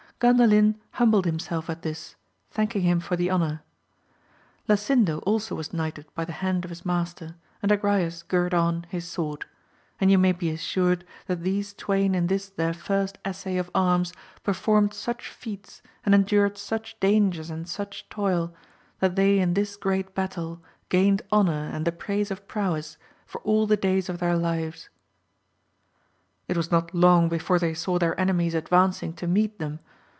[0.21, 2.15] Gandalin humbled himseK at this,
[2.51, 3.63] thanking him for the honour.
[4.69, 9.07] Lasindo also was knighted by the hand of his master, and Agrayes girt on his
[9.07, 9.45] sword;
[9.99, 13.71] and you may be as sured that these twain in this their first essay of
[13.73, 18.53] arms, performed such feats, and endured such dangers and such toil,
[18.99, 22.95] that they in this great battle gained honour and the praise of prowess
[23.25, 24.87] for all the days of their lives.
[26.47, 29.79] It was not long before they saw their enemies ad vancing to meet them.